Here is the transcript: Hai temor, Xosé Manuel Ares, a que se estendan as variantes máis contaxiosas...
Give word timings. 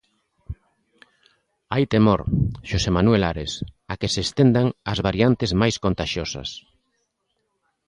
Hai 1.73 1.83
temor, 1.93 2.19
Xosé 2.69 2.89
Manuel 2.97 3.23
Ares, 3.31 3.53
a 3.91 3.93
que 3.99 4.11
se 4.13 4.21
estendan 4.27 4.67
as 4.91 4.99
variantes 5.07 5.51
máis 5.61 5.75
contaxiosas... 5.85 6.49